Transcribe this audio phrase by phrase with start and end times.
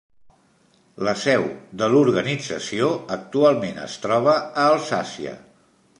[1.07, 1.43] La seu
[1.83, 5.37] de l'organització, actualment es troba a Alsàcia.